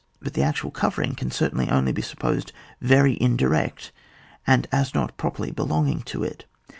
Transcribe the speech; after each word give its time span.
But 0.19 0.33
the 0.33 0.41
actual 0.41 0.71
covering 0.71 1.13
can 1.13 1.29
certainly 1.29 1.69
only 1.69 1.91
be 1.91 2.01
supposed 2.01 2.51
very 2.81 3.21
indirect, 3.21 3.91
or 4.47 4.61
as 4.71 4.95
not 4.95 5.15
preperly 5.15 5.53
helotiging 5.53 6.03
to 6.05 6.23
it. 6.23 6.45